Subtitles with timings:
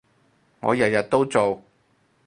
[0.61, 1.61] 我日日都做